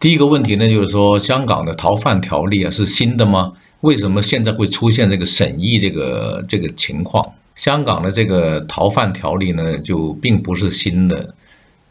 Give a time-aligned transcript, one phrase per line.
[0.00, 3.52] 第一个问题呢，就是说香港的逃犯条例啊是新的吗？
[3.82, 7.30] 为什么现在会出现这个审议这个这个情况？
[7.54, 11.34] 香港的这个逃犯条例呢，就并不是新的，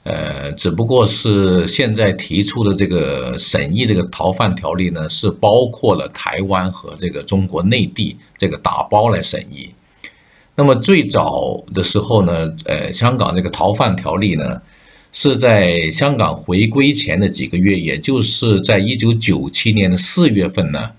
[0.06, 9.70] 呃，只不过是现在提出的这个审议这个逃犯条例呢，是包括了台湾和这个中国内地这个打包来审议。
[10.56, 14.60] 那么最早的时候呢，呃，香港这个逃犯条例呢。
[15.12, 20.92] 是在香港回归前的几个月，也就是在一九九七年的四月份呢，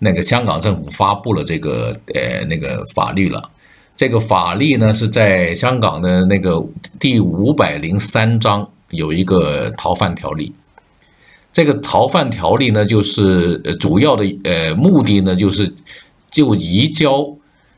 [0.00, 3.48] 那个香港政府发布了这个呃那个法律了。
[3.94, 6.62] 这个法律呢是在香港的那个
[6.98, 10.52] 第五百零三章有一个逃犯条例。
[11.52, 15.72] 这个逃犯条例呢，就是主要的呃目的呢，就是
[16.32, 17.24] 就移交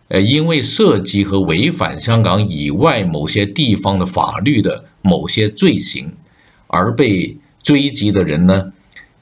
[0.08, 4.86] 呃因为涉及和违反香港以外某些地方的法律的。
[5.09, 6.12] 某些罪行
[6.67, 8.73] 而被追击的人呢，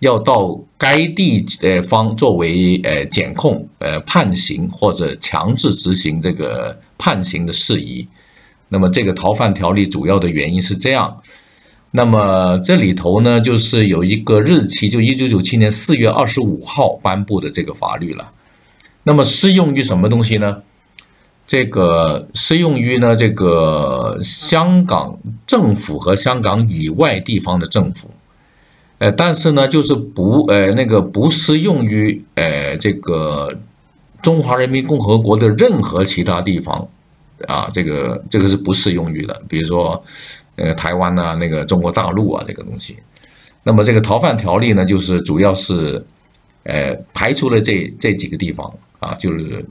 [0.01, 8.07] 要到该地呃方作为呃检控、呃判刑或者强制执行这个判刑的事宜。
[8.69, 11.23] 那么这个逃犯条例主要的原因是这样。
[11.92, 18.29] 那么这里头呢，就是有一个日期，就一九九七年四月二十五号颁布的这个法律了。
[19.05, 20.62] 那么适用于什么东西呢？
[21.47, 25.16] 这个适用于呢，这个香港
[25.47, 28.11] 政府和香港以外地方的政府，
[28.98, 33.56] 呃，但是呢，就是不呃那个不适用于呃这个
[34.22, 36.89] 中华人民共和国的任何其他地方
[37.47, 40.02] 啊，这个这个是不适用于的，比如说
[40.57, 42.96] 呃台湾呐，那个中国大陆啊这个东西。
[43.63, 46.05] 那么这个逃犯条例呢，就是主要是
[46.64, 48.73] 呃排除了这这几个地方。
[49.06, 49.64] 啊，就是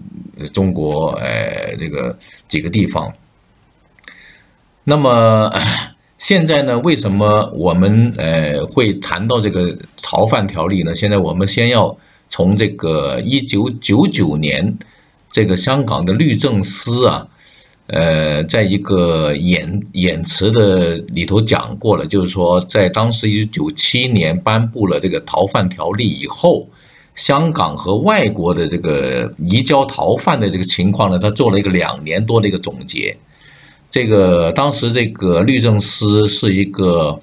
[0.53, 3.11] 中国呃这个几个地方。
[4.85, 5.51] 那么
[6.17, 10.95] 现在呢，为什么我们呃会谈到这个逃犯条例呢？
[10.95, 11.95] 现在我们先要
[12.29, 14.73] 从这个一九九九年
[15.31, 17.27] 这个香港的律政司啊，
[17.87, 26.65] 呃，在一个演演词的里头讲过了，就是说在当时一九九七年颁布了这个逃犯条例以后。
[27.15, 33.15] 香港和外国的这个移交逃犯的这个情况呢，他做了一个两年多的一个总结。
[33.89, 37.17] 这个当时这个律政司是一个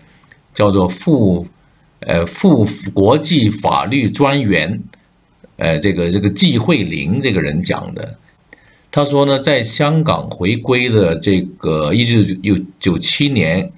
[0.54, 1.46] 叫做副
[2.00, 4.82] 呃副国际法律专员，
[5.56, 8.16] 呃这个这个季慧玲这个人讲的。
[8.90, 13.70] 他说呢，在香港回归的这个一九九九七年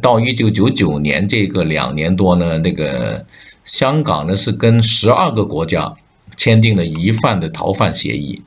[0.00, 3.26] 到一九九九年这个两年多呢，那个。
[3.68, 5.94] 香港呢是跟十二个国家
[6.38, 8.40] 签订了疑犯的逃犯协议，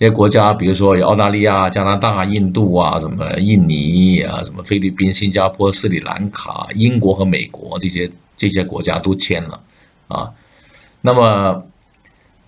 [0.00, 9.60] 这些国家比如说有澳大利亚、加拿大、印度啊，什么印尼啊，什么菲律宾、新加坡、斯里兰卡、英国和美国这些这些国家都签了
[10.08, 10.30] 啊。
[11.02, 11.62] 那么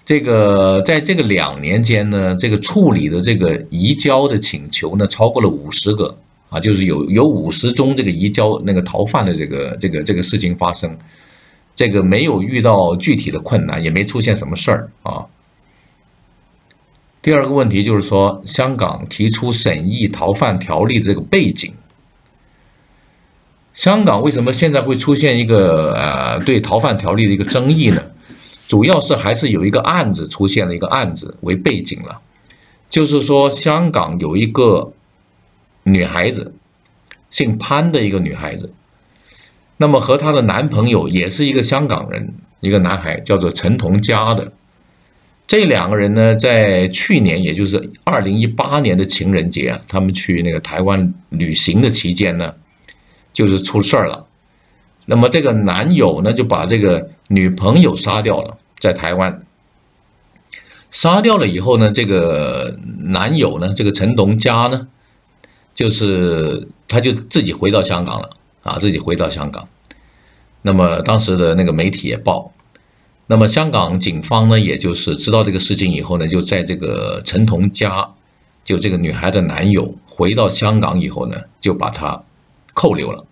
[0.06, 6.16] 这个在这个两年间呢，这个处理的这个移交的请求呢，超过了五十个
[6.48, 10.97] 啊，就是有有五十宗这个移交那个逃犯的这个这个这个事情发生。
[11.76, 15.26] 这个没有遇到具体的困难，也没出现什么事儿啊。
[17.20, 21.75] 第二个问题就是说，香港提出审议逃犯条例的这个背景，
[23.75, 28.03] 香港为什么现在会出现一个呃对逃犯条例的一个争议呢？
[28.66, 32.19] 主要是还是有一个案子出现了一个案子为背景了，
[32.88, 34.92] 就是说香港有一个
[35.82, 36.54] 女孩子，
[37.28, 38.72] 姓潘的一个女孩子。
[39.76, 44.53] 那么和她的男朋友也是一个香港人，一个男孩，叫做陈同佳的。
[45.47, 52.53] 这两个人呢，在去年，也就是二零一八年的情人节啊，他们去那个台湾旅行的期间呢，
[53.33, 54.27] 就是出事儿了。
[55.04, 59.41] 那么这个男友呢，就把这个女朋友杀掉了，在台湾
[60.91, 64.89] 杀掉了以后呢，这个男友呢，这个陈同佳呢，
[65.77, 68.30] 就是他就自己回到香港了。
[68.66, 69.66] 啊，自己回到香港，
[70.63, 72.53] 那么当时的那个媒体也报，
[73.28, 78.07] 那么香港警方呢，也就是知道这个事情以后呢，就在这个陈彤家，
[78.65, 82.21] 就这个女孩的男友回到香港以后呢，就把他
[82.74, 83.24] 扣留了。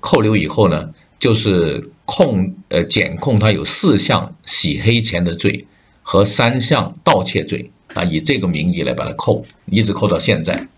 [0.00, 5.66] 扣留以后呢，就是控呃检控他有四项洗黑钱的罪
[6.02, 10.68] 和三项盗窃罪啊，以这个名义来把他扣，一直扣到现在。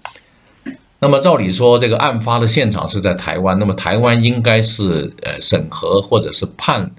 [1.01, 6.91] 那么照理说，这个案发的现场是在台湾，那么台湾应该是呃审核或者是判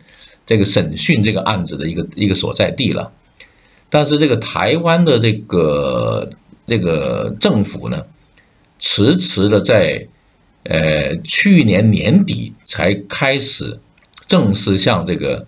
[0.46, 3.12] 这个审讯这个案子的一个一个所在地了。
[3.90, 6.30] 但是这个台湾的这个
[6.66, 8.02] 这个政府呢，
[8.78, 10.08] 迟迟的在
[10.64, 13.78] 呃去年年底才开始
[14.28, 15.46] 正式向这个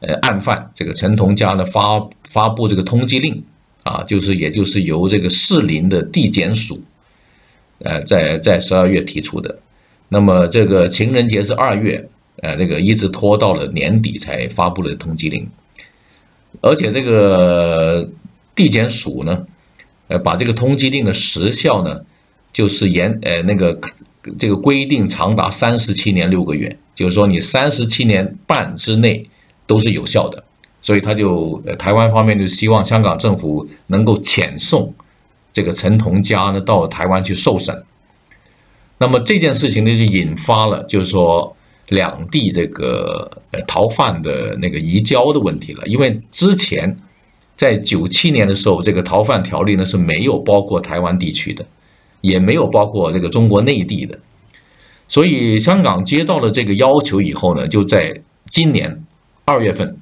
[0.00, 3.44] 呃案犯这个陈同佳呢发发布这个通缉令
[3.84, 6.82] 啊，就是也就是由这个士林的地检署，
[7.84, 9.58] 呃，在在十二月提出的。
[10.08, 12.08] 那么这个情人节是二月，
[12.42, 15.48] 呃，这个一直拖到了年底才发布了通缉令，
[16.60, 18.08] 而且这个
[18.54, 19.46] 地检署呢，
[20.08, 22.00] 呃，把这个通缉令的时效呢，
[22.52, 23.78] 就是延呃那个。
[24.38, 29.28] 这个规定长达三十七年六个月，就是说你三十七年半之内
[29.66, 30.44] 都是有效的，
[30.80, 34.94] 所以他就台湾方面就希望香港政府能够遣送
[35.52, 37.84] 这个陈同佳呢到台湾去受审。
[38.98, 41.56] 那么这件事情呢就引发了就是说
[41.88, 43.30] 两地这个
[43.66, 46.96] 逃犯的那个移交的问题了，因为之前
[47.56, 51.64] 在九七年的时候，这个逃犯条例呢是没有包括台湾地区的。
[52.22, 54.16] 也没有包括这个中国内地的，
[55.08, 59.04] 所以香港接到了这个要求以后呢，就在今年
[59.44, 59.96] 二月份，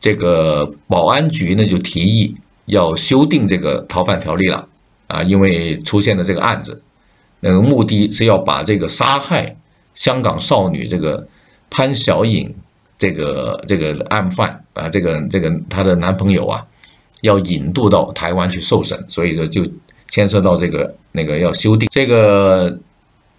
[0.00, 2.34] 这个保安局呢就提议
[2.70, 4.66] 要修订这个逃犯条例了
[5.06, 6.82] 啊，因为出现了这个案子，
[7.40, 9.56] 那个目的是要把这个杀害
[9.94, 11.26] 香港少女这个
[11.68, 12.52] 潘小颖
[12.98, 16.66] 这个这个案犯啊，这个这个她的男朋友啊，
[17.20, 19.64] 要引渡到台湾去受审，所以说就。
[20.12, 22.76] 牵涉到这个那个要修订这个，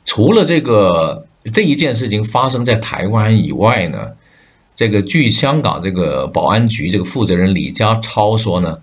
[0.06, 4.08] 除了这个这一件事情发生在台湾以外呢，
[4.74, 8.80] 这个据香港这个保安局这个负责人李家超说呢，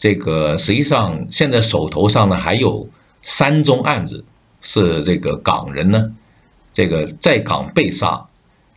[0.00, 2.88] 这个实际上现在手头上呢还有
[3.22, 4.24] 三宗案子
[4.62, 6.10] 是这个港人呢，
[6.72, 8.24] 这个在港被杀，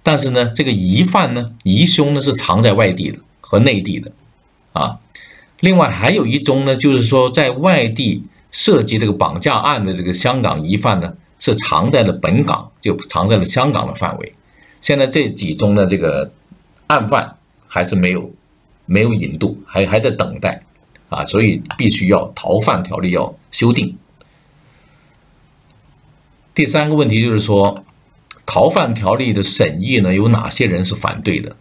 [0.03, 4.11] 但是呢这个疑犯呢疑凶呢是藏在外地的和内地的，
[4.73, 4.99] 啊，
[5.61, 8.23] 另外还有一宗呢就是说在外地。
[8.55, 14.31] 涉及这个绑架案的这个香港疑犯呢，是藏在了本港，就藏在了香港的范围。
[14.79, 16.31] 现在这几宗的这个
[16.85, 17.35] 案犯
[17.67, 18.31] 还是没有
[18.85, 20.63] 没有引渡，还还在等待
[21.13, 23.95] 啊，所以必须要逃犯条例要修订。
[26.55, 27.83] 第三个问题就是说，
[28.45, 31.55] 逃犯条例的审议呢，有哪些人是反对的？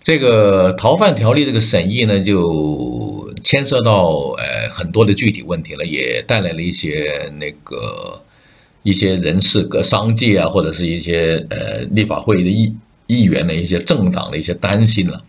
[0.00, 8.22] 这个逃犯条例这个审议呢，就牵涉到呃很多的具体问题了，也带来了一些那个
[8.84, 12.72] 一些人士、各商界啊，或者是一些呃立法会议的议
[13.08, 15.20] 议员的一些政党的一些担心了。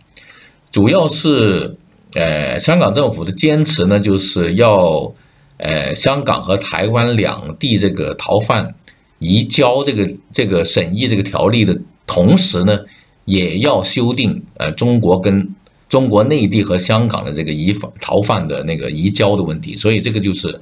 [0.70, 1.76] 主要是
[2.14, 5.12] 呃香港政府的坚持呢，就是要
[5.58, 8.74] 呃香港和台湾两地这个逃犯
[9.18, 12.80] 移交这个这个审议这个条例的同时呢。
[13.28, 15.46] 也要修订呃中国跟
[15.86, 20.58] 中国内地和香港的这个移犯逃犯的那个移交的问题，所以这个就是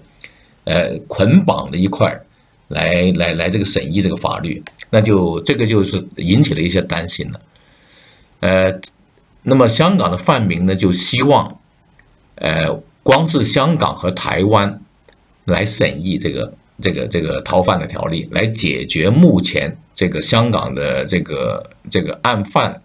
[0.65, 2.27] 呃捆绑的一块儿
[2.67, 4.61] 来来来这个审议这个法律，
[4.91, 7.41] 那就这个就是引起了一些担心了。
[8.41, 8.73] 呃，
[9.49, 11.59] 那么香港的泛民呢就希望
[12.35, 12.69] 呃
[13.03, 14.81] 光是香港和台湾
[15.45, 19.77] 来审议这个这个这个逃犯的条例，来解决目前。
[19.99, 22.83] 这个香港的这个这个案犯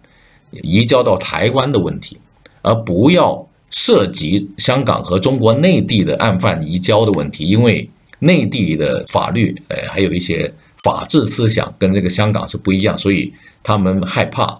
[0.50, 2.18] 移交到台湾的问题，
[2.62, 7.86] 而不要涉及香港和中国内地的案犯移交的问题，因为
[8.20, 10.50] 内地的法律，呃，还有一些
[10.84, 13.30] 法治思想跟这个香港是不一样，所以
[13.62, 14.58] 他们害怕，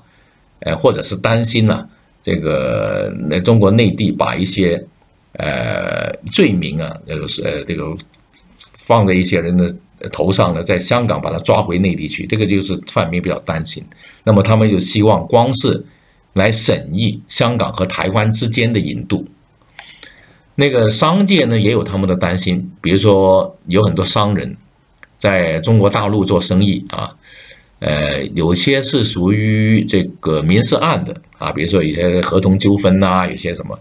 [0.59, 1.89] 呃，或者是担心呢，
[2.23, 4.83] 这个那中国内地把一些
[5.35, 7.95] 呃罪名啊，呃呃这个
[8.73, 9.69] 放在一些人的。
[10.11, 13.81] 头上呢，在香港把他抓回内地去，这个就是范民比较担心。
[14.25, 15.81] 那么他们就希望光是
[16.33, 19.25] 来审议香港和台湾之间的引渡。
[20.57, 24.57] 那个商界呢也有他们的担心，比如说有很多商人
[25.21, 27.15] 在中国大陆做生意啊，
[27.79, 33.79] 呃，有些是属于这个民事案的啊，比如说有些合同纠纷呐，有些什么。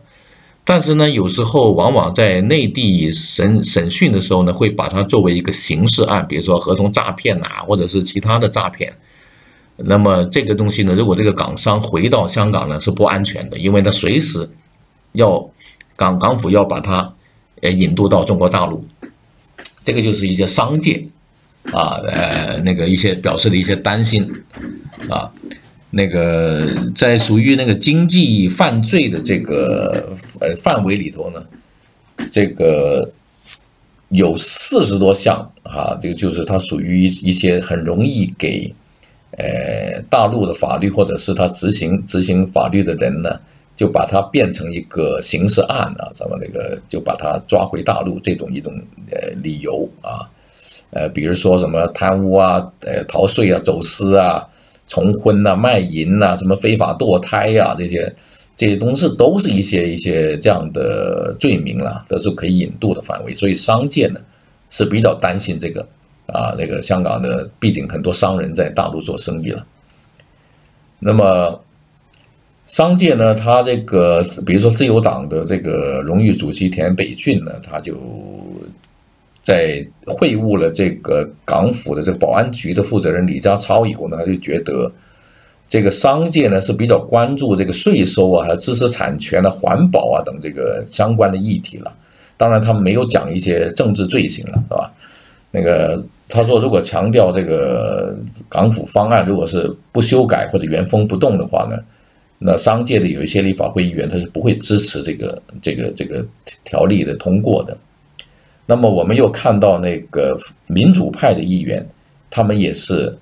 [0.64, 8.94] 但是呢，有时候往往在内地审审讯的时候呢，会把它作为一个刑事案，比如说合同诈骗呐，或者是其他的诈骗。
[9.76, 14.48] 那么这个东西呢，如果这个港商回到香港呢，是不安全的，因为他随时
[15.14, 15.50] 要
[15.96, 17.12] 港港府要把他
[17.62, 18.86] 呃引渡到中国大陆。
[19.84, 21.04] 这个就是一些商界
[21.74, 24.24] 啊，呃，那个一些表示的一些担心
[25.10, 25.28] 啊。
[25.94, 31.46] 那个在属于那个经济犯罪的这个呃范围里头呢，
[32.32, 33.08] 这个
[34.08, 38.74] 有四十多项啊，这个就是它属于一些很容易给
[39.38, 43.38] 呃大陆的法律或者是他执行执行法律的人呢，
[43.76, 48.74] 就把它变成一个刑事案啊，咱们那个就把它抓回大陆这种一种
[49.12, 50.30] 呃理由啊，
[50.92, 54.48] 呃，比如说什么贪污啊，呃，逃税啊，走私啊，
[54.92, 58.14] 重婚呐，卖淫呐，什么非法堕胎呀，这些
[58.58, 63.34] 这些东西都是一些一些这样的罪名了，都是可以引渡的范围。
[63.34, 64.20] 所以商界呢
[64.70, 65.88] 是比较担心这个
[66.26, 69.66] 啊，那个香港的，毕竟很多商人在大陆做生意了。
[71.00, 71.58] 那么
[72.66, 77.96] 商界呢，他这个比如说自由党的这个荣誉主席田北俊呢，他就。
[79.42, 84.92] 在会晤了这个港府的这个保安局的负责人李家超以后呢，他就觉得
[85.68, 91.92] 这个商界呢是比较关注这个税收啊、还有知识产权的环保啊等这个相关的议题了。
[92.38, 94.92] 当然，他们没有讲一些政治罪行了，是吧？
[95.52, 98.16] 那个他说，如果强调这个
[98.50, 101.78] 港府方案如果是不修改或者原封不动的话呢，
[102.38, 106.26] 那商界的有一些立法会议员他是不会支持这个这个这个
[106.64, 107.78] 条例的通过的。
[108.72, 110.38] 那么我们又看到那个
[110.68, 111.86] 民主派的议员，
[112.30, 113.14] 他们也是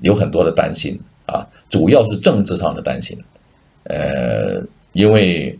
[0.00, 3.16] 有很多的担心啊，主要是政治上的担心，
[3.84, 4.60] 呃，
[4.94, 5.56] 因为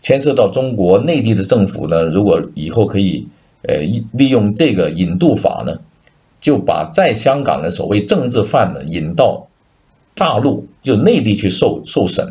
[0.00, 3.26] 牵涉到中国内地的政府呢，如果以后可以
[3.62, 3.78] 呃
[4.12, 5.76] 利用这个引渡法呢，
[6.40, 9.44] 就把在香港的所谓政治犯呢引到
[10.14, 12.24] 大陆就内地去受受审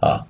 [0.00, 0.26] 啊，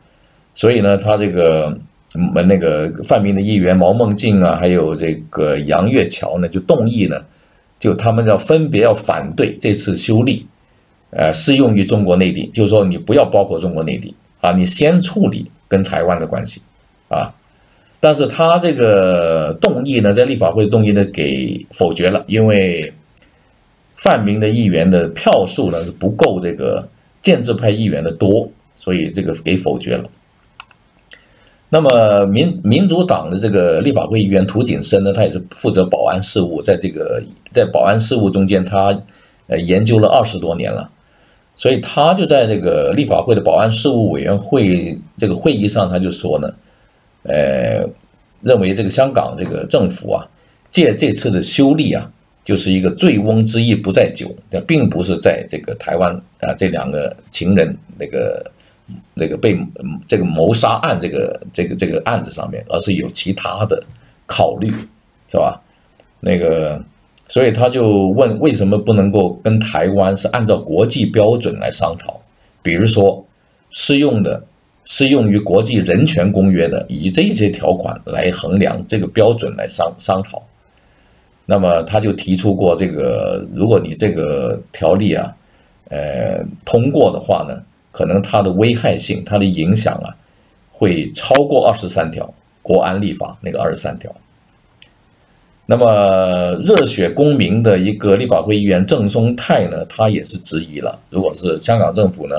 [0.55, 1.75] 所以呢，他这个。
[2.15, 7.21] 我们那个泛民的议员毛孟静啊，还有这个杨岳桥呢，就动议呢，
[7.79, 10.47] 就他们要分别要反对这次修例，
[11.11, 16.63] 呃，适用于中国内地，就是说你不要包括中国内地啊，你先处理跟台湾的关系
[17.09, 17.31] 啊。
[17.99, 22.93] 但是他这个动议呢，在立法会动议呢给否决了，因为
[23.97, 26.87] 泛民的议员的票数呢是不够这个
[27.21, 30.09] 建制派议员的多，所以这个给否决了。
[31.69, 37.21] 那么民民主党的这个立法会议员涂景生呢，他也是负责保安事务，在这个
[37.51, 38.97] 在保安事务中间，他
[39.49, 40.89] 呃研究了二十多年了，
[41.57, 46.49] 所以他就在这个立法会的保安事务委员会这个会议上，他就说呢，
[47.25, 47.85] 呃，
[48.43, 50.25] 认为这个香港这个政府啊，
[50.71, 52.09] 借这次的修例啊，
[52.45, 54.33] 就是一个醉翁之意不在酒，
[54.69, 58.53] 并不是在这个台湾啊这两个情人那个。
[59.15, 59.59] 那个被
[60.07, 63.83] 这个谋杀案这个这个这个案子上面，而是有其他的
[64.27, 64.71] 考虑，
[65.29, 65.61] 是吧？
[66.21, 66.81] 那个，
[67.29, 72.21] 所以他就问为什么不能够跟台湾是按照国际标准来商讨？
[72.63, 73.25] 比如说
[73.71, 74.43] 适用的
[74.85, 80.43] 适用于国际人权公约的，以这些条款来衡量这个标准来商商讨。
[81.45, 85.33] 那么他就提出过这个，如果你这个条例啊，
[85.91, 87.61] 呃通过的话呢？
[87.97, 90.13] 可能它的危害性、它的影响啊，
[90.71, 94.15] 会超过二十三条国安立法那个二十三条。
[95.65, 102.37] 那么热血公民的一个立法会议员郑松泰呢，他也是质疑了：如果是香港政府呢，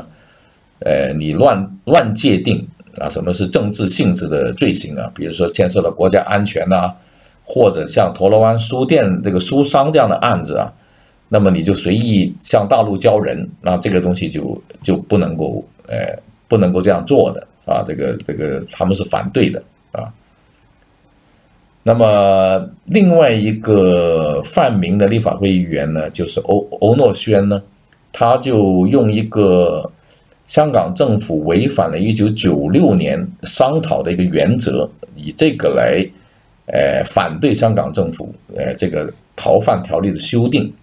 [0.85, 2.63] 呃，你乱乱界定
[2.99, 5.11] 啊，什么是政治性质的罪行啊？
[5.15, 6.93] 比如说牵涉到国家安全呐，
[7.43, 10.71] 或者像铜锣湾书店这个书商这样的案子啊。
[11.29, 16.17] 那么你就随意向大陆交人，那这个东西就就不能够，呃，
[16.47, 20.07] 不能够这样做的啊，这个这个他们是反对的啊。
[21.83, 27.61] 那么另外一个泛民的立法会议员呢，就是欧欧诺轩呢，
[28.13, 29.89] 他就用一个
[30.45, 36.05] 香港政府违反了一九九六年商讨的一个原则，以这个来，
[36.67, 40.73] 呃，反对香港政府，呃，这个逃犯条例的修订。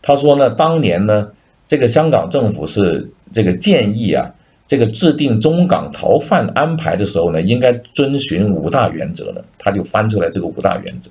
[0.00, 1.28] 他说呢，当年呢，
[1.66, 4.30] 这个香港政府是这个建议啊，
[4.66, 9.44] 这个制定中港逃犯安排的时候呢，应该遵循五大原则的。
[9.58, 11.10] 他就翻出来这个五大原则，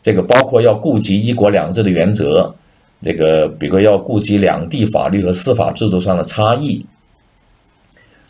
[0.00, 2.54] 这个包括要顾及一国两制的原则，
[3.02, 6.86] 这个比如要顾及两地法律和司法制度上的差异，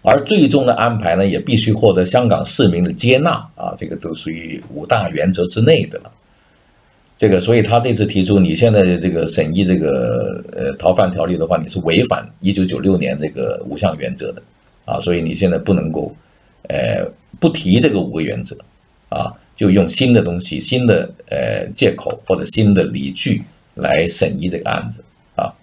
[0.03, 6.11] 而最终的安排呢，也必须获得香港市民的接纳啊，这个都属于五大原则之内的了。
[7.17, 14.43] 这个，所以他这次提出，你现在这个审议这个呃逃犯条例的话，你是违反一九九六年这个五项原则的
[14.85, 16.13] 啊，所以你现在不能够，
[16.69, 17.07] 呃，
[17.39, 18.57] 不提这个五个原则
[19.11, 23.43] 啊，就用新的东西、新的呃借口或者新的理据
[23.77, 25.01] 来审议这个案子
[25.37, 25.55] 啊，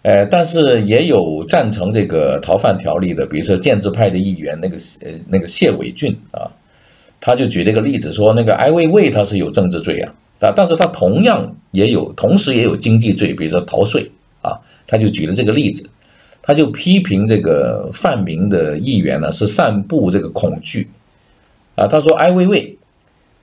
[0.00, 6.50] 呃，但是也有赞成这个逃犯条例的，比如说建制派的议员那个呃那个谢伟俊啊，
[7.20, 10.14] 他就举了一个例子说，那个艾薇薇他是有政治罪啊。
[10.40, 15.88] 啊，但是他同样也有，同时也有经济罪，比如说逃税啊，他就举了这个例子，
[16.40, 20.88] 他就批评这个范明的议员呢是散布这个恐惧，
[21.74, 22.78] 啊，他说艾薇薇，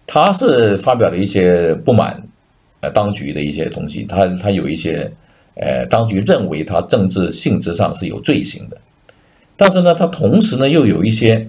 [0.07, 2.21] 他是发表了一些不满，
[2.79, 5.11] 呃当局的一些东西，他他有一些
[5.55, 8.77] 呃当局认为他政治性质上是有罪行的，
[9.57, 11.45] 但是呢，他同时呢又有一些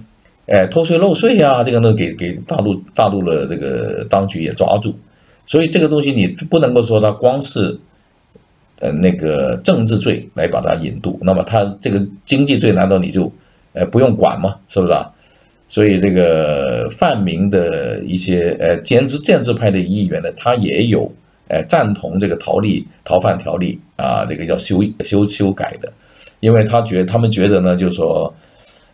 [0.47, 4.97] 呃偷税漏税呀，这个呢给给大陆大陆的这个当局也抓住，
[5.47, 7.75] 所以这个东西你不能够说他光是
[8.79, 13.31] 呃那个政治罪来把它引渡，那么他这个经济罪难道你就
[13.73, 14.55] 呃不用管吗？
[14.67, 15.09] 是不是啊？
[15.69, 21.11] 所以这个泛民的一些呃建制建制派的议员呢，他也有
[21.49, 25.91] 呃赞同这个逃利逃犯条例啊，这个要修修修改的，
[26.39, 28.33] 因为他觉他们觉得呢，就是说，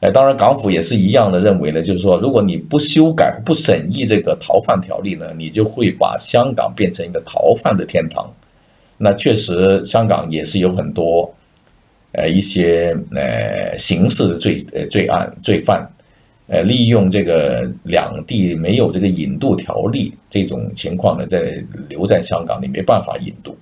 [0.03, 8.29] 哎，当然港府也是一样的认为呢，就是说，如果你不修改不审议这个逃犯条例呢，你就会把香港变成一个逃犯的天堂。
[8.97, 11.33] 那确实，香港也是有很多
[12.11, 15.89] 呃一些呃刑事的罪呃罪案罪犯。
[16.47, 23.55] 呃，利用这个两地没有这个引渡条例这种情况呢，在留在香港，你没办法引渡，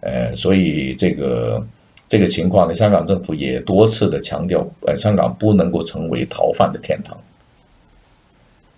[0.00, 1.62] 呃，所以这个
[2.08, 7.16] 这个情况呢，香港政府也多次的强调，呃，香港不能够成为逃犯的天堂。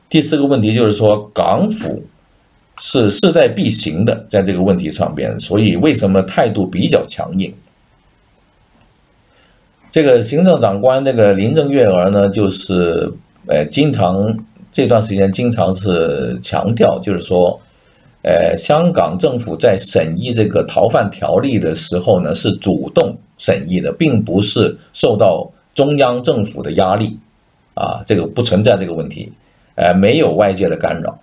[0.09, 2.03] 第四个问题就是说，港府
[2.79, 7.55] 是势在必行的，在这个问题上边，所以为什么态度比较强硬？
[9.91, 13.13] 这个行政长官那个林郑月娥呢，就是。
[13.51, 14.15] 呃，经常
[14.71, 17.59] 这段时间经常是强调，就是说，
[18.29, 27.19] 呃，香港政府在审议这个逃犯条例的时候呢，是主动审议的，并不是受到中央政府的压力，
[27.73, 29.33] 啊，这个不存在这个问题，
[29.77, 31.19] 呃，没有外界的干扰，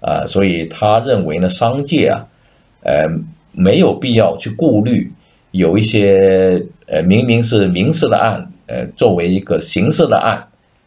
[0.00, 2.26] 啊，所以他认为呢，商界啊，
[2.82, 3.06] 呃，
[3.52, 5.12] 没有必要去顾虑
[5.52, 10.44] 有一些呃，明明是民事的案，呃，作为一个刑事的案。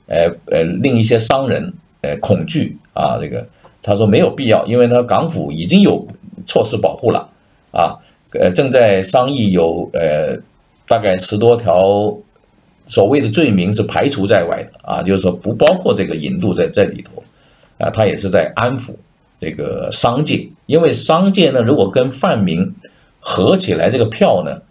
[0.07, 3.47] 呃呃，令一些商人呃恐惧啊，这个
[3.81, 6.05] 他说没有必要，因为呢港府已经有
[6.45, 7.27] 措施保护了
[7.71, 7.97] 啊，
[8.33, 10.37] 呃正在商议有呃
[10.87, 12.15] 大概十多条
[12.85, 17.23] 所谓的罪名是排除在外的啊，就是说不包括这个引渡在在里头
[17.77, 18.93] 啊，他也是在安抚
[19.39, 22.59] 这个商界，因为商界呢如果跟泛民
[23.19, 24.61] 合起来这个票呢，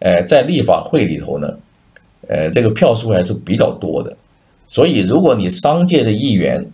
[0.00, 1.48] 呃在立法会里头呢，
[2.28, 4.16] 呃这个票数还是比较多的。
[4.66, 6.66] 所以，如果你商界的议员，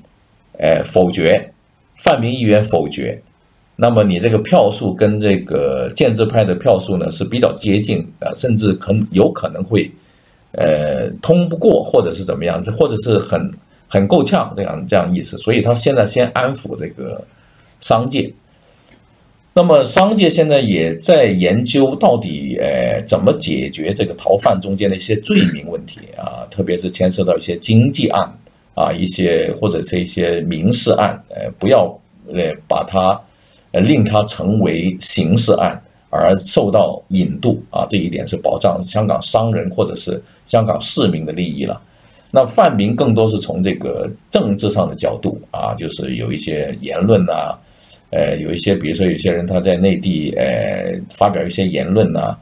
[0.63, 1.51] 呃，否决，
[1.97, 3.19] 泛民议员否决，
[3.77, 9.91] 那么你这个票数跟这个建制派的票数呢是比较接近啊，甚至可有可能会，
[10.53, 13.51] 呃，通不过，或者是怎么样，或者是很
[13.89, 15.39] 很够呛这样这样意思。
[15.39, 17.25] 所以他现在先安抚这个
[17.81, 18.31] 商界。
[19.55, 28.33] 那么商界现在也在研究到底呃怎么解决这个逃犯中间的一些罪名问题啊，特别是牵涉到一些经济案
[28.75, 31.87] 啊，一些或者是一些民事案，呃，不要
[32.29, 33.21] 呃把它
[33.73, 35.81] 呃令它成为刑事案
[36.11, 41.81] 而受到引渡啊，这一点是保障香港商人或者是香港市民的利益了。
[42.31, 47.57] 那泛民更多是从这个政治上的角度啊，就是有一些言论呐。
[48.13, 52.37] 呃，有一些，比如说有些人他在内地，呃，发表一些言论呐，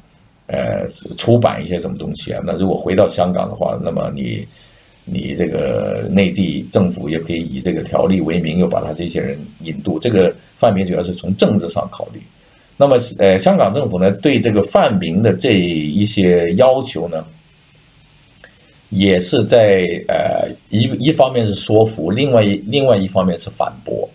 [0.46, 0.88] 呃，
[1.18, 2.42] 出版一些什么东西啊？
[2.42, 4.48] 那如果回到香港的话，那么你，
[5.10, 9.98] 你这个内地政府也可以以这个条例为名，又把他这些人引渡。
[9.98, 12.20] 这个泛民主要是从政治上考虑。
[12.76, 17.24] 那么，呃，香港政府呢，对这个泛民的这一些要求呢，
[18.90, 24.08] 也是在呃一一方面是说服，另外一另外一方面是反驳。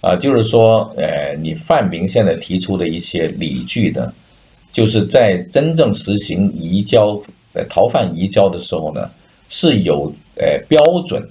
[0.00, 4.12] 啊，就是说，呃，你范明现在提出的一些理据呢，
[4.70, 7.20] 就是在真正实行移交、
[7.52, 9.10] 呃逃犯移交的时候呢，
[9.48, 11.22] 是有呃标准，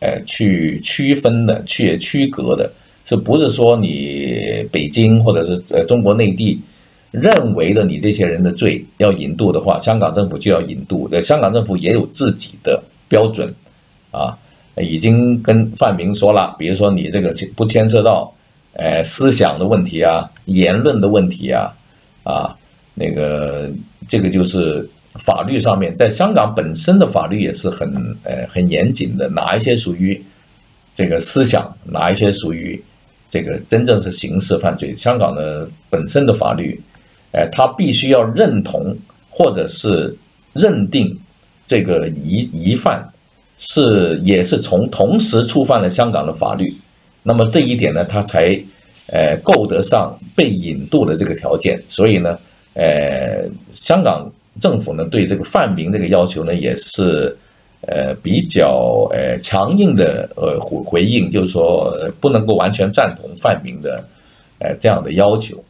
[0.00, 2.70] 呃去区分的、去区隔的，
[3.04, 6.60] 是不是说你北京或者是呃中国内地
[7.10, 11.08] 认为的你这些人的罪要引渡的话，香港政府就要引渡？
[11.12, 13.54] 呃，香港政府也有自己的标准，
[14.10, 14.36] 啊。
[14.80, 18.32] 已经跟范明说了，比如说你这个不牵涉到，
[18.72, 21.70] 呃，思想的问题啊，言论的问题啊，
[22.22, 22.56] 啊，
[22.94, 23.68] 那个
[24.08, 27.88] 这个就是法律上面，在香港本身的法律也是很
[28.22, 30.22] 呃很严谨的，哪一些属于
[30.94, 32.80] 这个思想，哪一些属于
[33.28, 36.80] 这个真正是刑事犯罪，香港的本身的法律，
[37.32, 38.96] 呃，他必须要认同
[39.28, 40.16] 或者是
[40.52, 41.18] 认定
[41.66, 43.04] 这个疑疑犯。
[43.62, 46.74] 是，也是从同时触犯了香港的法律，
[47.22, 48.58] 那么这一点呢，他才，
[49.08, 51.78] 呃，够得上被引渡的这个条件。
[51.86, 52.38] 所以呢，
[52.72, 54.26] 呃，香港
[54.58, 57.36] 政府呢对这个范明这个要求呢，也是，
[57.82, 64.04] 呃，比较呃强硬的呃回回应，就是说不能够完全赞同范明的
[64.58, 65.62] 呃这样的要求。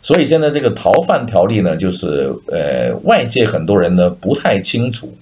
[0.00, 5.12] 所以现在这个逃犯条例呢，就是呃外界很多人呢不太清楚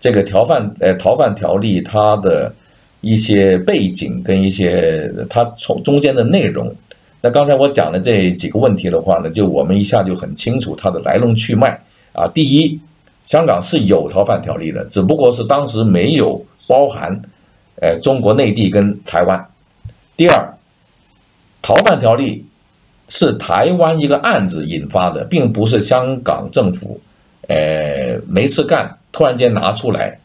[0.00, 2.52] 这个逃犯呃逃犯条例它的
[3.00, 6.72] 一些背景跟一些它从中间的内容。
[7.20, 11.80] 那刚才我讲的这几个问题的话呢，就我们一下就很清楚它的来龙去脉
[12.12, 12.28] 啊。
[12.28, 12.80] 第一，
[13.24, 17.20] 香港是有逃犯条例的，只不过是当时没有包含
[17.80, 19.46] 呃中国内地跟台湾。
[20.16, 20.54] 第二，
[21.60, 22.44] 逃犯条例。
[23.08, 26.98] 是台湾一个案子引发的，并不是香港政府，
[27.46, 30.18] 呃，没事干，突然间拿出来，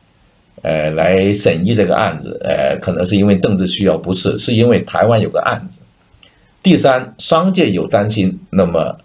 [0.62, 5.80] 呃，来审议这个案子，呃，可能是因为政治需要，不是，是因为台湾有个案子。
[6.63, 8.97] 第三，商界有担心，那么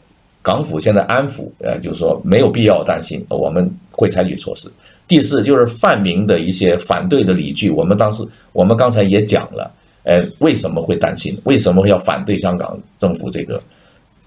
[0.43, 4.71] 港府现在安抚，呃，就是说没有必要担心，我们会采取措施。
[5.07, 9.71] 第四，就是泛民的一些反对的理据，我们当时，我们刚才也讲了。
[10.05, 11.41] 呃，为什么会担心？
[11.45, 13.63] 为什么要反对香港政府这个，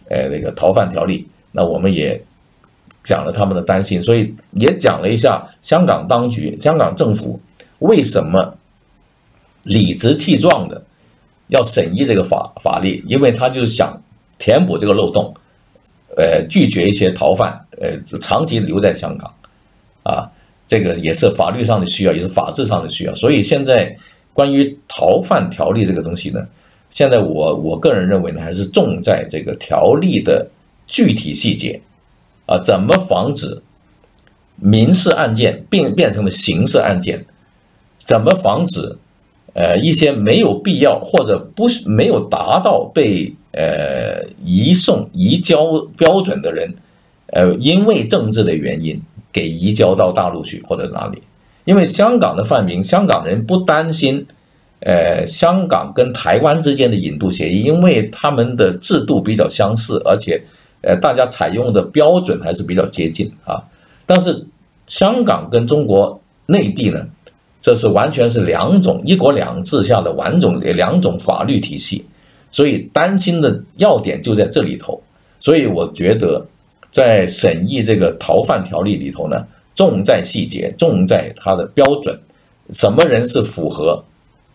[0.08, 1.28] 呃，那个逃犯条例？
[1.52, 2.18] 那我们也
[3.04, 7.38] 讲了他们的担心，所以也讲了一下香港当局、香港政府
[7.80, 8.56] 为什么
[9.64, 10.82] 理直气壮的
[11.48, 14.02] 要审议这个法法律，因为他就是想
[14.38, 15.34] 填补这个漏洞，
[16.16, 19.34] 呃，拒绝一些逃犯，呃，长期留在香港，
[20.04, 20.32] 啊，
[20.68, 23.96] 这个也是法律上的需要，也是法治上的需要，所以现在。
[24.36, 26.46] 关于逃犯条例这个东西呢，
[26.90, 30.46] 现在我我个人认为呢，还是重在这个条例的
[30.88, 31.82] 具体细节，
[32.46, 33.64] 啊，怎么防止
[34.58, 37.26] 民事案件变变成了刑事案件？
[38.04, 38.98] 怎么防止
[39.54, 46.74] 呃一些没有必要或者不没有达到被呃移送移交标准的人，
[47.28, 51.22] 呃，因为政治的原因给移交到大陆去或者哪里？
[51.64, 54.24] 因为香港的犯民，香港人不担心，
[54.82, 60.40] 呃，香港跟台湾之间的引渡协议，因为他们的制度比较相似，而且，
[60.82, 63.64] 呃，大家采用的标准还是比较接近啊。
[64.06, 64.46] 但是，
[64.88, 67.04] 香港跟中国内地呢，
[67.60, 72.06] 这是完全是两种一国两制下的完种两种法律体系，
[72.56, 75.02] 所以担心的要点就在这里头。
[75.40, 76.46] 所以我觉得，
[76.90, 79.46] 在审议这个逃犯条例里头呢。
[79.76, 82.18] 重在细节，重在它的标准，
[82.72, 84.02] 什么人是符合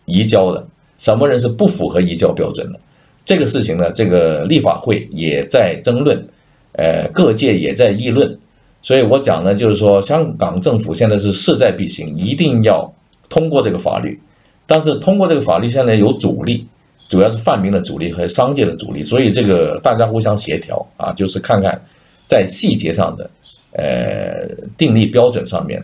[0.05, 0.65] 移交的，
[0.97, 2.79] 什么人是不符合移交标准的，
[3.23, 6.27] 这个事情呢，这个立法会也在争论，
[6.71, 8.35] 呃，各界也在议论，
[8.81, 12.91] 所以我讲呢，就是说，香港政府现在是势在必行，一定要
[13.29, 14.19] 通过这个法律，
[14.65, 16.65] 但是通过这个法律现在有阻力，
[17.11, 21.77] 主要是泛民的阻力和商界的阻力，所以这个大家互相协调啊，就是看看
[22.25, 23.29] 在细节上的。
[23.73, 24.47] 呃，
[24.77, 25.81] 订立标准上面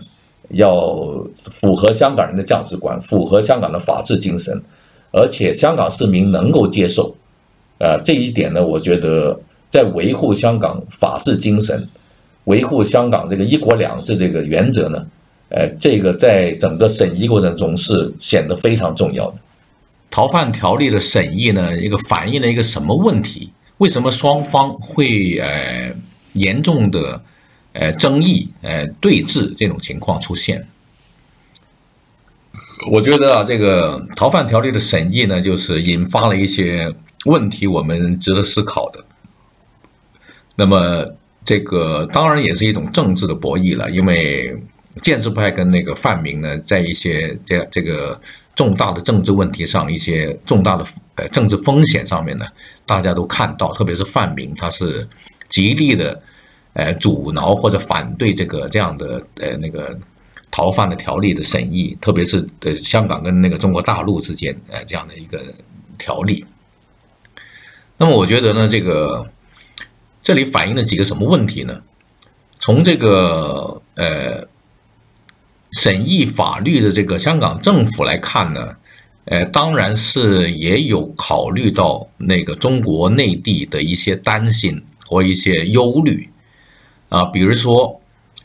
[0.51, 0.97] 要
[1.49, 4.61] 符合香港人的价值观，符合香港的法治精神，
[5.11, 7.13] 而且香港市民能够接受。
[7.79, 9.37] 呃，这一点呢，我觉得
[9.69, 11.85] 在维护香港法治精神、
[12.45, 15.05] 维护香港这个一国两制这个原则呢，
[15.49, 19.37] 呃，这个在整个审议过程中是显得非常重要的。
[20.17, 23.51] 逃犯条例的审议呢，一个反映了一个什么问题？
[23.77, 25.95] 为什么双方会呃
[26.33, 27.21] 严重的？
[27.73, 30.67] 呃，争议，呃，对峙这种情况出现，
[32.89, 36.91] 我觉得啊，这个逃犯条例的审议呢，就是引发了一些
[37.25, 39.05] 问题，我们值得思考的。
[40.55, 41.05] 那么，
[41.45, 44.59] 这个当然也是一种政治的博弈了，因为
[45.03, 48.19] 建制派跟那个泛民呢，在一些这这个
[48.57, 52.45] 重大的政治问题上，一些重大的呃政治风险上面呢，
[52.85, 55.07] 大家都看到，特别是范明，他是
[55.47, 56.21] 极力的。
[56.79, 59.97] 呃，阻挠或者反对这个这样的呃那个
[60.51, 65.41] 逃犯的条例的审议，特别是呃香港跟那个中国大陆之间呃这样的一个
[65.97, 66.45] 条例。
[67.97, 69.27] 那么我觉得呢，这个
[70.21, 71.81] 这里反映了几个什么问题呢？
[72.59, 74.47] 从这个呃
[75.71, 78.75] 审议法律的这个香港政府来看呢，
[79.25, 86.29] 呃，当然是也有考虑到那个中国内地的一些担心和一些忧虑。
[87.09, 88.01] 啊，比如说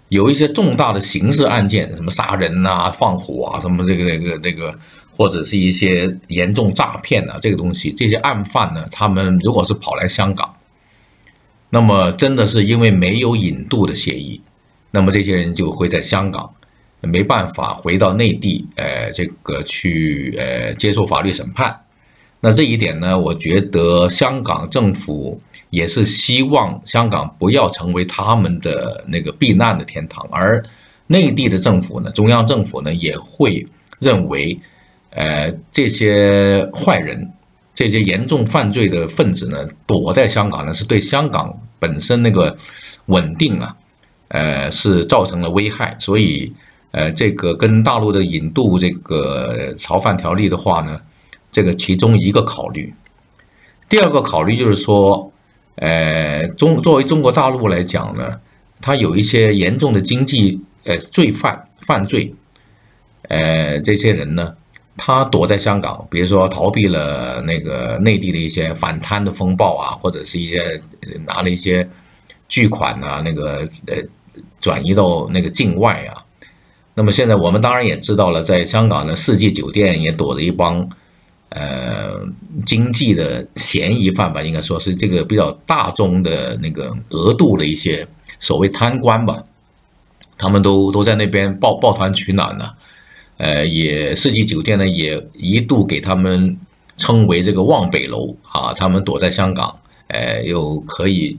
[0.09, 4.79] 有一些重大的刑事案件，什么杀人呐、放火啊，什么这个、这个、这个，
[5.11, 10.55] 或者是一些严重诈骗啊，这个东西，这些案犯呢，他们如果是跑来香港，
[11.71, 14.41] 那么真的是因为没有引渡的协议，
[14.91, 16.49] 那么这些人就会在香港
[17.03, 21.75] 没办法回到内地，呃，这个去呃接受法律审判。
[22.41, 25.41] 那这一点呢，我觉得香港政府。
[25.73, 30.63] 也是希望香港不要成为他们的那个避难的天堂，而
[31.07, 33.67] 内地的政府呢，中央政府呢，也会
[33.99, 34.61] 认为，
[35.09, 37.27] 呃，这些坏人
[37.73, 42.55] 这些严重犯罪的分子呢，躲在香港呢，是对香港本身那个
[43.07, 43.75] 稳定啊，
[44.29, 45.97] 呃，是造成了危害。
[45.99, 46.53] 所以，
[46.93, 51.01] 呃，这个跟大陆的引渡这个逃犯条例的话呢，
[51.51, 52.95] 这个其中一个考虑。
[53.89, 55.31] 第二个考虑就是说，
[55.75, 58.41] 呃，中作为中国大陆来讲呢，
[58.81, 62.33] 它有一些严重的经济呃罪犯犯罪，
[63.29, 64.55] 呃，这些人呢。
[64.95, 70.79] 他躲在香港，比如说逃避了那个内地的一些反贪的风暴啊，或者是一些
[71.25, 71.89] 拿了一些
[72.47, 73.97] 巨款啊，那个呃
[74.61, 76.22] 转移到那个境外啊。
[76.95, 80.89] 那么现在我们当然也知道了，在香港的四季酒店也躲着一帮
[81.49, 82.21] 呃
[82.67, 88.07] 经济的嫌疑犯吧，应该说是这个比较大宗的那个额度的一些
[88.39, 89.43] 所谓贪官吧，
[90.37, 92.69] 他们都都在那边抱抱团取暖呢。
[93.39, 96.57] 呃，也四季酒店呢，也一度给他们
[96.97, 98.73] 称为这个望北楼啊。
[98.73, 99.77] 他们躲在香港，
[100.09, 101.37] 呃，又可以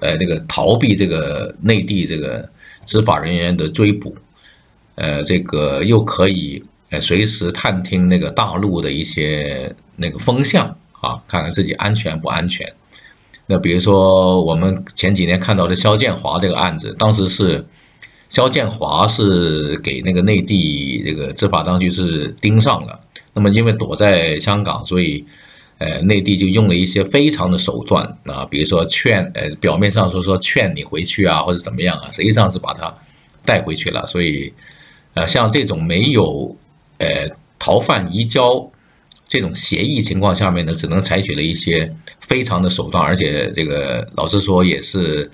[0.00, 2.48] 呃那个逃避这个内地这个
[2.84, 4.16] 执法人员的追捕，
[4.94, 10.66] 呃，这个又可以呃随时探听那个大陆的一些那个风向
[11.00, 12.70] 啊，看看自己安全不安全。
[13.46, 17.64] 那比如说我们前几年看到的肖建华这个案子，当时是。
[18.30, 22.98] 肖建华是给那个内地这个执法当局是盯上了，
[23.32, 25.24] 那么因为躲在香港，所以，
[25.78, 32.92] 呃，内地就用了一些非常的手段啊，比如说劝，呃，表面上说说劝你回去啊，或者怎么样啊，实际上是把他
[33.44, 34.04] 带回去了。
[34.08, 34.52] 所以，
[35.14, 36.54] 呃，像这种没有，
[36.98, 38.70] 呃，逃犯移交
[39.26, 45.30] 这种协议情况下面呢，只能采取了一些非常的手段，而且这个老实说也是。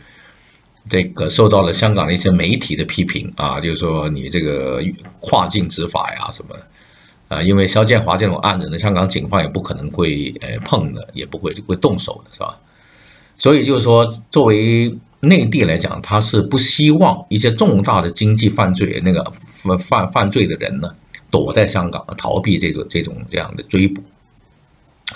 [0.89, 4.83] 这个受到了香港的一些媒体的批评啊，就是说你这个
[5.21, 6.57] 跨境执法呀什么，
[7.29, 12.59] 啊，因为肖建华这种案子呢，香港警方也不可能会呃碰的，也不会会动手的是吧？
[13.37, 20.95] 所以就是说，作为内地来讲，他是不希望一些重大的经济犯罪那个犯犯犯罪的人呢，
[21.31, 24.03] 躲在香港逃避这个这种这样的追捕。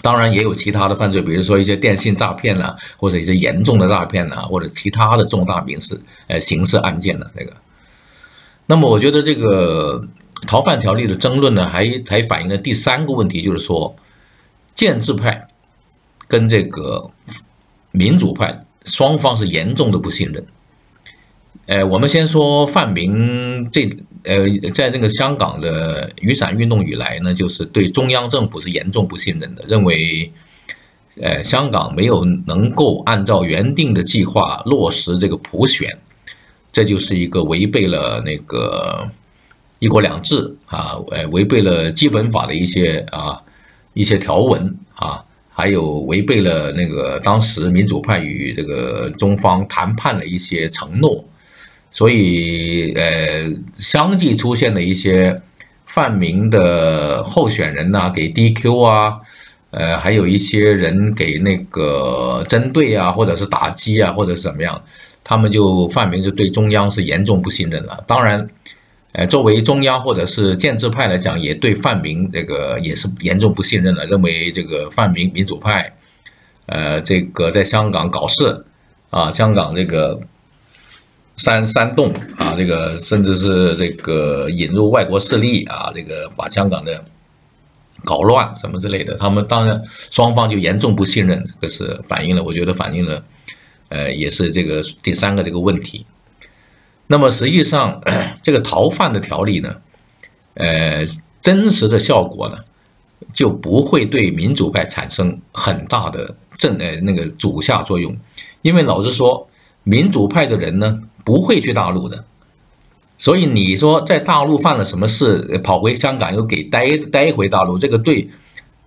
[0.03, 7.53] 当然也有其他的犯罪，比如说一些电信诈骗呐，或者一些严重的诈骗呐，或者其他的重大民事呃刑事案件的这个。
[8.67, 10.05] 那么我觉得这个
[10.47, 13.95] 逃犯条例的争论呢，还还反映了第三个问题，就是说
[14.75, 15.49] 建制派
[16.27, 17.09] 跟这个
[17.93, 20.47] 民主派双方是严重的不信任。
[21.67, 23.89] 呃，我们先说范明这。
[24.27, 30.33] 呃，在那个香港的雨伞运动以来呢，就是对中央政府是严重不信任的，认为，
[31.21, 35.95] 呃，香港没有能够按照原定的计划落实这个普选，
[36.73, 39.07] 这就是一个违背了那个
[39.79, 43.43] 一国两制啊，呃，违背了基本法的一些啊
[43.93, 45.23] 一些条文啊，
[45.57, 51.25] 还有违背了那个当时民主派与这个中方谈判的一些承诺。
[51.91, 55.41] 所以，呃，相继出现的一些
[55.87, 59.17] 泛民的候选人呐，给 DQ 啊，
[59.71, 64.83] 呃，还有一些人给那个针对啊，或者是打击啊，或者是怎么样，
[65.23, 68.03] 他们就泛民就对中央是严重不信任了。
[68.09, 68.45] 当然，
[69.15, 75.93] 呃，作为中央或者是建制派来讲，也对泛民这个也是严重不信任了，认为这个泛民民主派，
[76.67, 78.65] 呃，这个在香港搞事
[79.11, 80.21] 啊，香港这个。
[81.37, 87.05] 煽煽动啊，这个甚至是这个引入外国势力啊，这个把香港的
[88.05, 93.25] 搞乱什么之类的，他们当然双方就严重不信任，这是反映了，我觉得反映了，
[93.89, 96.07] 呃，也是这个第三个这个问题。
[97.07, 98.01] 那么实际上，
[98.43, 99.75] 这个逃犯的条例呢，
[100.55, 101.07] 呃，
[101.43, 102.59] 真实的效果呢，
[103.33, 108.17] 就不会对民主派产生很大的正呃那个主下作用，
[108.63, 109.49] 因为老实说，
[109.83, 111.03] 民主派的人呢。
[111.27, 112.23] 不会去大陆的，
[113.17, 118.29] 所以你说在大陆犯了什么事，跑回香港又给带带回大陆，这个对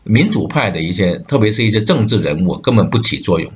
[0.03, 3.51] 民主派的一些，特别是一些政治人物根本不起作用。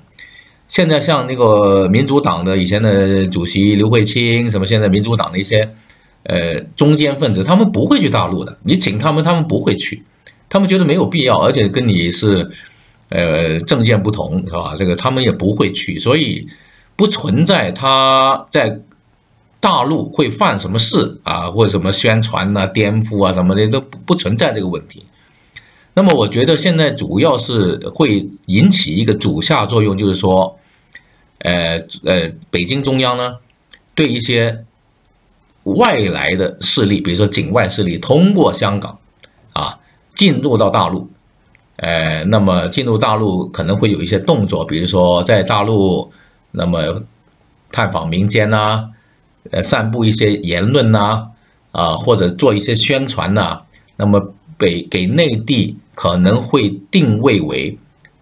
[0.71, 5.69] 现在像那个民主党的以前的主席刘慧卿，什么现在民主党的一些
[6.23, 8.57] 呃中间分子，他们不会去大陆的。
[8.63, 10.01] 你请他们，他们不会去，
[10.47, 12.49] 他们觉得没有必要，而且跟你是
[13.09, 14.73] 呃政见不同，是吧？
[14.77, 16.47] 这个他们也不会去，所以。
[16.97, 18.79] 不存在他在
[19.59, 25.03] 大陆会犯什么事啊，或者什么宣传呐、颠覆啊什么的都不存在这个问题。
[25.95, 30.55] 那么我觉得现在主要是会引起一个主下作用，就是说，
[31.43, 33.35] 呃呃，北京中央呢
[33.95, 34.63] 对一些
[35.63, 38.97] 外来的势力，比如说境外势力通过香港
[39.53, 39.77] 啊
[40.15, 41.09] 进入到大陆，
[41.77, 46.11] 呃，那么进入大陆可能会有一些动作，比如说在大陆，
[46.51, 47.03] 那么
[47.71, 48.89] 探访民间呐，
[49.51, 51.27] 呃，散布一些言论呐，
[51.71, 53.61] 啊，或者做一些宣传呐，
[53.95, 57.77] 那么北给内地可能会定位为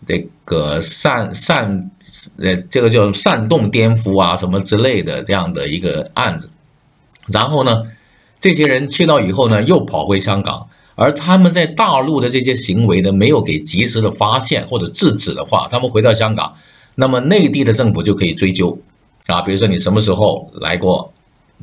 [0.08, 1.92] 这个煽煽，
[2.40, 6.50] 呃，这个叫煽动颠覆啊什么之类的这样的一个案子，
[7.32, 7.84] 然后呢，
[8.40, 10.68] 这些人去到以后呢，又跑回香港。
[10.96, 16.54] 而他们在大陆的这些行为呢，没有给及时的发现或者制止的话，他们回到香港，
[16.96, 18.78] 那么内地的政府就可以追究，
[19.28, 21.14] 啊，比如说你什么时候来过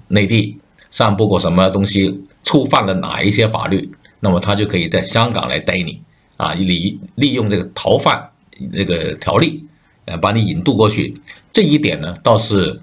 [0.09, 0.59] 内地，
[0.91, 3.87] 散布过什么东西，触犯了哪一些法律，
[4.21, 6.01] 那么他就可以在香港来逮你，
[6.39, 8.31] 啊，利利用这个逃犯
[8.73, 9.63] 这个条例，
[10.07, 11.15] 呃，把你引渡过去，
[11.53, 12.81] 这一点呢，倒是，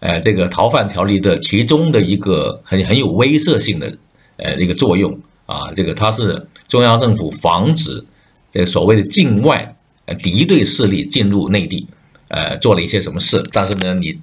[0.00, 3.96] 呃，这个逃犯条例的其中的一个很很有威慑性的，
[4.36, 5.18] 呃，一个作用。
[5.46, 8.04] 啊，这个它是中央政府防止
[8.50, 9.74] 这所谓的境外
[10.22, 11.86] 敌对势力进入内地，
[12.28, 14.14] 呃，做了一些什么事，但是呢，你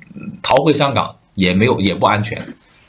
[0.44, 2.40] 逃回香港也没有也不安全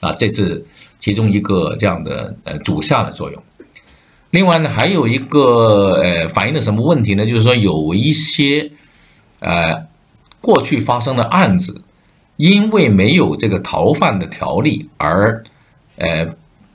[0.00, 0.62] 啊，这是
[0.98, 3.42] 其中一个这样的呃主下的作用。
[4.32, 7.24] 另外呢，还有一个呃反映的什么问题呢？
[7.24, 8.70] 就是说有一些
[9.40, 9.86] 呃
[10.40, 11.82] 过去发生的案子，
[12.36, 15.44] 因为没有这个逃犯的条例而
[15.96, 16.26] 呃。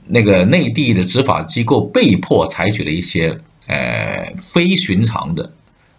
[0.04, 5.48] 那个内地的执法机构被迫采取了一些呃非寻常的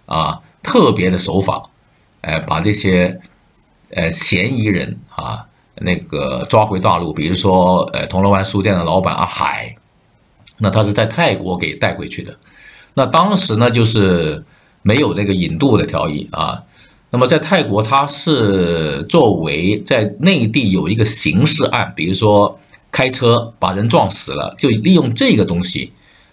[0.05, 1.63] 啊特别的手法，
[2.19, 3.17] 呃把这些
[3.91, 9.73] 呃嫌疑人啊那个抓回大陆，比如说呃铜锣湾书店的老板阿海，
[10.57, 12.37] 那他是在泰国给带回去的，
[12.93, 14.43] 那当时呢就是
[14.83, 16.63] 没有这个引渡的条例啊，
[17.09, 22.59] 那么在泰国他是作为在内地有一个刑事案，比如说。
[22.95, 25.91] 开车把人撞死了，就利用这个东西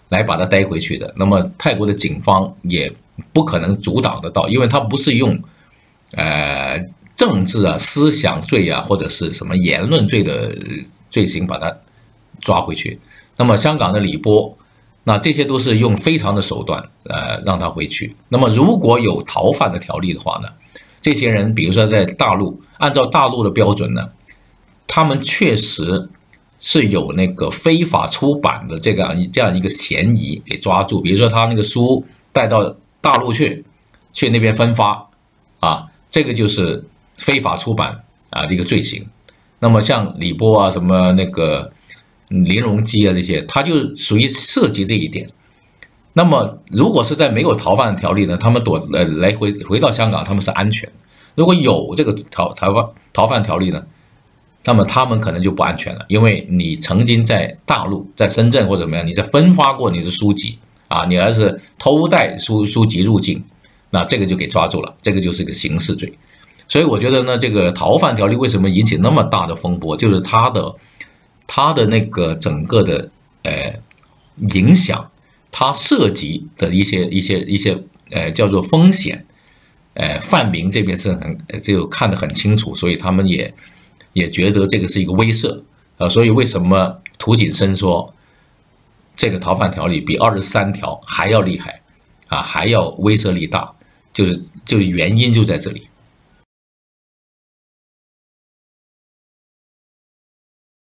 [0.09, 1.11] 来把他带回去的。
[1.17, 2.93] 那么泰国的警方也
[3.33, 5.35] 不可能阻挡得到，因为他不是用
[6.11, 6.79] 呃
[7.15, 10.55] 政治啊、思想罪啊或者是什么言论罪的
[11.09, 11.75] 罪行把他
[12.39, 12.99] 抓回去。
[13.37, 14.55] 那么香港的李波，
[15.03, 18.15] 那这些都是用非常的手段呃让他回去。
[18.29, 20.49] 那么如果有逃犯的条例的话呢，
[21.01, 24.09] 这些人比如说在大陆，按照大陆的标准呢，
[24.87, 26.09] 他们确实。
[26.63, 33.65] 是有那个非法出版的这个这样一个嫌疑给抓住，比如说他那个书带到大陆去，
[34.13, 35.09] 去那边分发，
[35.59, 36.85] 啊，这个就是
[37.17, 39.03] 非法出版啊的一个罪行。
[39.57, 41.73] 那么像李波啊，什么那个
[42.31, 45.29] 林荣基啊这些，他就属于涉及这一点。
[46.13, 50.89] 那么如果是在没有逃犯条例呢，他们躲呃来回回到香港，他们是安全；
[51.35, 53.83] 如果有这个逃逃犯逃犯条例呢？
[54.63, 60.55] 那么他们可能就不安全了，因为你曾经在大陆，在深圳或者怎么样，你在分发过你的书籍
[60.87, 63.43] 啊，你要是偷带书书籍入境，
[63.89, 66.13] 那这个就给抓住了，这个就是个刑事罪。
[66.67, 70.71] 所以我觉得呢，这个逃犯条例为什么引起那么大的风波，就是它的
[71.53, 73.11] 它的那个整个的
[73.43, 73.73] 呃
[74.55, 75.11] 影响，
[75.51, 77.77] 它涉及的一些一些一些
[78.09, 79.25] 呃叫做风险，
[79.95, 83.53] 呃范明这边是很就看得很清楚，所以他们也。
[84.13, 85.57] 也觉得这个是一个威慑，
[85.97, 88.13] 啊，所以为什么涂谨申说
[89.15, 91.81] 这个逃犯条例比二十三条还要厉害，
[92.27, 93.71] 啊，还要威慑力大，
[94.11, 95.87] 就是就是原因就在这里。